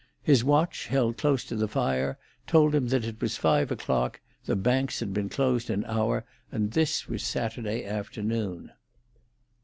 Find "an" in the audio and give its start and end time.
5.69-5.85